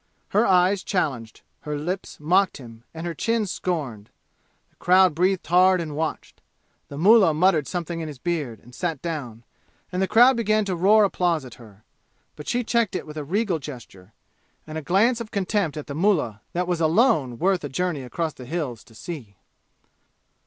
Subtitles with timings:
[0.29, 4.09] Her eyes challenged, her lips mocked him and her chin scorned.
[4.71, 6.41] The crowd breathed hard and watched.
[6.87, 9.43] The mullah muttered something in his beard, and sat down,
[9.91, 11.83] and the crowd began to roar applause at her.
[12.35, 14.11] But she checked it with a regal gesture,
[14.65, 18.33] and a glance of contempt at the mullah that was alone worth a journey across
[18.33, 19.35] the "Hills" to see.